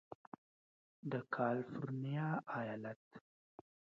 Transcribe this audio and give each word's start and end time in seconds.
د 1.09 1.13
کالفرنیا 1.35 2.29
ایالت 2.59 3.05